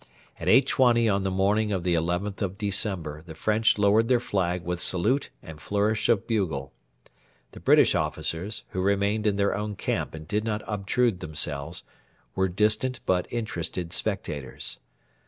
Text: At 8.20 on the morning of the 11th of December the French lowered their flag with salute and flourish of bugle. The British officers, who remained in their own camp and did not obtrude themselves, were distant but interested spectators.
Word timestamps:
At 0.39 0.47
8.20 0.47 1.13
on 1.13 1.21
the 1.21 1.29
morning 1.29 1.71
of 1.71 1.83
the 1.83 1.93
11th 1.93 2.41
of 2.41 2.57
December 2.57 3.21
the 3.21 3.35
French 3.35 3.77
lowered 3.77 4.07
their 4.07 4.19
flag 4.19 4.63
with 4.63 4.81
salute 4.81 5.29
and 5.43 5.61
flourish 5.61 6.09
of 6.09 6.25
bugle. 6.25 6.73
The 7.51 7.59
British 7.59 7.93
officers, 7.93 8.63
who 8.69 8.81
remained 8.81 9.27
in 9.27 9.35
their 9.35 9.55
own 9.55 9.75
camp 9.75 10.15
and 10.15 10.27
did 10.27 10.43
not 10.43 10.63
obtrude 10.65 11.19
themselves, 11.19 11.83
were 12.33 12.49
distant 12.49 12.99
but 13.05 13.31
interested 13.31 13.93
spectators. 13.93 14.79